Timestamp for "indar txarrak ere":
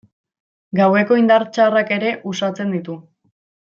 1.23-2.15